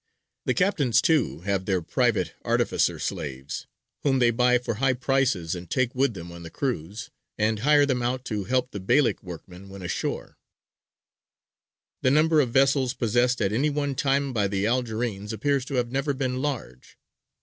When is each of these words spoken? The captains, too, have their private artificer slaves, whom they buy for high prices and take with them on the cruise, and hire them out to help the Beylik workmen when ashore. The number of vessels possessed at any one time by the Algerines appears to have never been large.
The 0.45 0.55
captains, 0.55 0.99
too, 0.99 1.41
have 1.41 1.65
their 1.65 1.79
private 1.83 2.33
artificer 2.43 2.97
slaves, 2.97 3.67
whom 4.01 4.17
they 4.17 4.31
buy 4.31 4.57
for 4.57 4.73
high 4.81 4.95
prices 4.95 5.53
and 5.53 5.69
take 5.69 5.93
with 5.93 6.15
them 6.15 6.31
on 6.31 6.41
the 6.41 6.49
cruise, 6.49 7.11
and 7.37 7.59
hire 7.59 7.85
them 7.85 8.01
out 8.01 8.25
to 8.25 8.45
help 8.45 8.71
the 8.71 8.79
Beylik 8.79 9.21
workmen 9.21 9.69
when 9.69 9.83
ashore. 9.83 10.39
The 12.01 12.09
number 12.09 12.41
of 12.41 12.49
vessels 12.49 12.95
possessed 12.95 13.43
at 13.43 13.53
any 13.53 13.69
one 13.69 13.93
time 13.93 14.33
by 14.33 14.47
the 14.47 14.65
Algerines 14.65 15.33
appears 15.33 15.65
to 15.65 15.75
have 15.75 15.91
never 15.91 16.15
been 16.15 16.41
large. 16.41 16.97